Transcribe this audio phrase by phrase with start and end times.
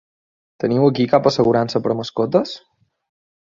[0.63, 2.57] Teniu aquí cap assegurança per a mascotes?